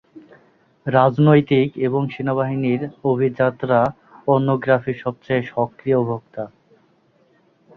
[0.85, 3.81] রাজনৈতিক এবং সেনাবাহিনীর অভিজাতরা
[4.25, 6.43] পর্নোগ্রাফির সবচেয়ে সক্রিয় ভোক্তা।